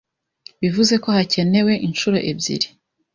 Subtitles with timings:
[0.61, 2.67] Bivuze ko hacyenewe inshuro ebyiri